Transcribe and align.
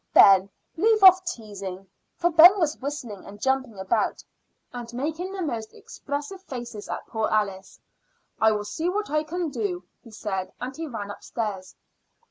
"Ben, 0.15 0.49
leave 0.77 1.03
off 1.03 1.23
teasing." 1.25 1.87
For 2.15 2.31
Ben 2.31 2.57
was 2.59 2.75
whistling 2.79 3.23
and 3.23 3.39
jumping 3.39 3.77
about, 3.77 4.23
and 4.73 4.91
making 4.95 5.31
the 5.31 5.43
most 5.43 5.75
expressive 5.75 6.41
faces 6.41 6.89
at 6.89 7.05
poor 7.05 7.29
Alice, 7.29 7.79
"I 8.39 8.51
will 8.51 8.65
see 8.65 8.89
what 8.89 9.11
I 9.11 9.21
can 9.23 9.49
do," 9.51 9.83
he 10.03 10.09
said, 10.09 10.53
and 10.59 10.75
he 10.75 10.87
ran 10.87 11.11
upstairs. 11.11 11.75